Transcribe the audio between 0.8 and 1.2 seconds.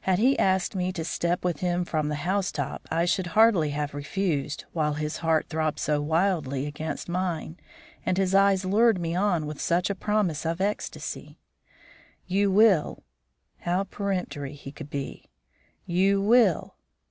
to